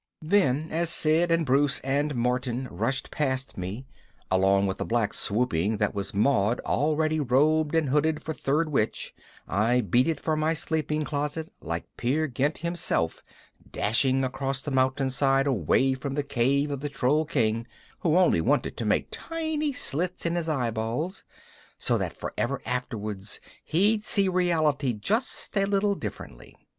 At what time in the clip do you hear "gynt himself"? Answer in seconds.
12.25-13.21